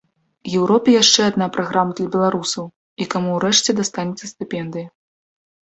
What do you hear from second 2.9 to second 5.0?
і каму ўрэшце дастанецца стыпендыя.